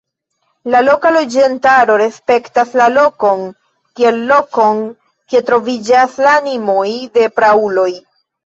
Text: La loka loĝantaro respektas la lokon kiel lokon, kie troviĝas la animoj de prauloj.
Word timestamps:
La 0.75 0.79
loka 0.85 1.09
loĝantaro 1.17 1.97
respektas 2.03 2.73
la 2.81 2.87
lokon 2.95 3.45
kiel 4.01 4.19
lokon, 4.33 4.83
kie 5.29 5.45
troviĝas 5.51 6.19
la 6.27 6.37
animoj 6.43 6.89
de 7.19 7.29
prauloj. 7.39 7.91